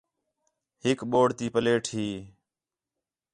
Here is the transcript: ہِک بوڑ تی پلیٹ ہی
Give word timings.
ہِک 0.83 0.99
بوڑ 1.11 1.27
تی 1.37 1.45
پلیٹ 1.53 1.83
ہی 1.93 2.07